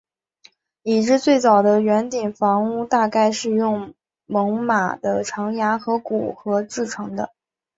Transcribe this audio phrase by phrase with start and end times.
[0.81, 3.93] 已知最早的圆顶房屋大概是用
[4.25, 7.31] 猛犸的长牙和骨骼制成的。